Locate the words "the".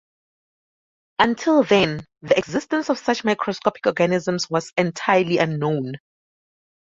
2.23-2.35